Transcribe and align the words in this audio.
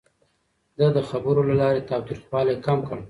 ده 0.77 0.87
د 0.95 0.97
خبرو 1.09 1.41
له 1.49 1.55
لارې 1.61 1.87
تاوتريخوالی 1.89 2.55
کم 2.65 2.79
کړ. 2.87 2.99